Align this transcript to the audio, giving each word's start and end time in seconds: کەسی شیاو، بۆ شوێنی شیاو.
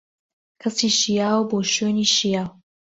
کەسی 0.61 0.89
شیاو، 0.99 1.41
بۆ 1.49 1.57
شوێنی 1.73 2.07
شیاو. 2.15 2.47